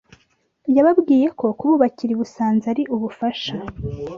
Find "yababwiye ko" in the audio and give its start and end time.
0.75-1.45